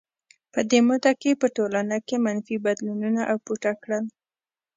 [0.53, 4.03] په دې موده کې په ټولنه کې منفي بدلونونو اپوټه کړل.